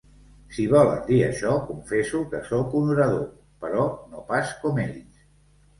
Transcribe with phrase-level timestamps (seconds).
[0.53, 3.31] Si volen dir això, confesso que sóc un orador,
[3.67, 5.27] però no pas com ells.